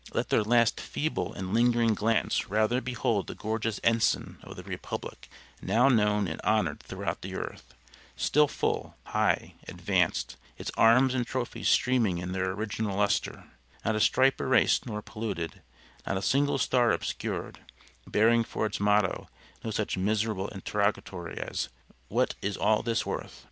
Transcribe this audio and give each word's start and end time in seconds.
"Let 0.13 0.29
their 0.29 0.41
last 0.43 0.79
feeble 0.81 1.31
and 1.33 1.53
lingering 1.53 1.93
glance 1.93 2.49
rather 2.49 2.81
behold 2.81 3.27
the 3.27 3.35
gorgeous 3.35 3.79
ensign 3.83 4.39
of 4.41 4.55
the 4.55 4.63
Republic 4.63 5.29
now 5.61 5.89
known 5.89 6.27
and 6.27 6.41
honored 6.43 6.79
throughout 6.79 7.21
the 7.21 7.35
earth; 7.35 7.75
still 8.15 8.47
full, 8.47 8.97
high, 9.03 9.53
advanced, 9.67 10.37
its 10.57 10.71
arms 10.75 11.13
and 11.13 11.27
trophies 11.27 11.69
streaming 11.69 12.17
in 12.17 12.31
their 12.31 12.49
original 12.49 12.97
lustre, 12.97 13.45
not 13.85 13.93
a 13.95 13.99
stripe 13.99 14.41
erased 14.41 14.87
nor 14.87 15.03
polluted, 15.03 15.61
not 16.07 16.17
a 16.17 16.23
single 16.23 16.57
star 16.57 16.91
obscured, 16.91 17.59
bearing 18.07 18.43
for 18.43 18.65
its 18.65 18.79
motto 18.79 19.29
no 19.63 19.69
such 19.69 19.97
miserable 19.99 20.47
interrogatory 20.47 21.37
as 21.37 21.69
'What 22.07 22.33
is 22.41 22.57
all 22.57 22.81
this 22.81 23.05
worth?' 23.05 23.39